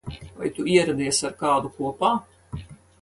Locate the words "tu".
0.55-0.63